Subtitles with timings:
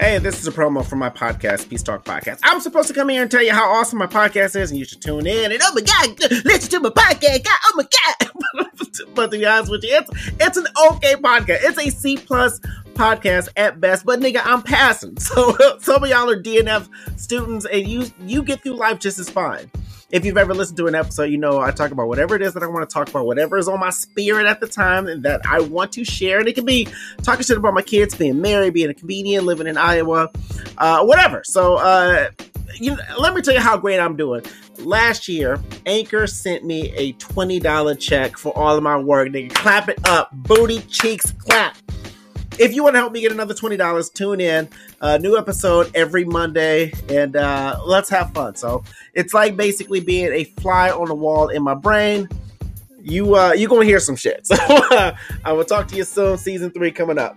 [0.00, 2.38] Hey, this is a promo for my podcast, Peace Talk Podcast.
[2.44, 4.84] I'm supposed to come here and tell you how awesome my podcast is, and you
[4.84, 5.50] should tune in.
[5.50, 7.42] And oh my god, listen to my podcast.
[7.42, 7.84] God, oh my
[8.62, 8.68] god.
[9.16, 11.58] but to be honest with you, it's it's an okay podcast.
[11.62, 12.60] It's a C plus
[12.92, 14.06] podcast at best.
[14.06, 15.16] But nigga, I'm passing.
[15.20, 16.88] So some of y'all are DNF
[17.18, 19.68] students, and you you get through life just as fine
[20.10, 22.54] if you've ever listened to an episode, you know I talk about whatever it is
[22.54, 25.22] that I want to talk about, whatever is on my spirit at the time and
[25.24, 26.38] that I want to share.
[26.38, 26.88] And it can be
[27.22, 30.30] talking shit about my kids, being married, being a comedian, living in Iowa,
[30.78, 31.42] uh, whatever.
[31.44, 32.30] So, uh,
[32.80, 34.42] you let me tell you how great I'm doing.
[34.78, 39.32] Last year, Anchor sent me a $20 check for all of my work.
[39.32, 41.76] They clap it up, booty cheeks clap
[42.58, 44.68] if you want to help me get another $20, tune in.
[45.00, 48.56] A uh, new episode every Monday, and uh, let's have fun.
[48.56, 48.82] So
[49.14, 52.28] it's like basically being a fly on the wall in my brain.
[53.00, 54.46] You uh, you're gonna hear some shit.
[54.46, 54.56] So
[55.44, 56.36] I will talk to you soon.
[56.36, 57.36] Season three coming up.